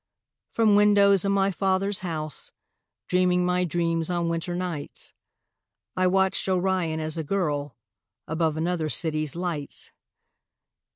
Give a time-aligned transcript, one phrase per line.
[0.49, 2.51] From windows in my father's house,
[3.07, 5.13] Dreaming my dreams on winter nights,
[5.95, 7.77] I watched Orion as a girl
[8.27, 9.91] Above another city's lights.